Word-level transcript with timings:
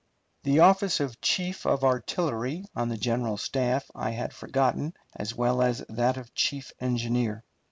The 0.45 0.61
office 0.61 0.99
of 0.99 1.21
chief 1.21 1.63
of 1.67 1.83
artillery 1.83 2.65
on 2.75 2.89
the 2.89 2.97
general 2.97 3.37
staff 3.37 3.85
I 3.93 4.09
had 4.09 4.33
forgotten, 4.33 4.95
as 5.15 5.35
well 5.35 5.61
as 5.61 5.85
that 5.89 6.17
of 6.17 6.33
chief 6.33 6.71
engineer. 6.81 7.43